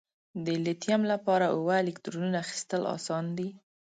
د 0.45 0.47
لیتیم 0.65 1.01
لپاره 1.11 1.45
اووه 1.55 1.75
الکترونو 1.83 2.35
اخیستل 2.43 2.81
آسان 2.95 3.25
دي؟ 3.37 3.49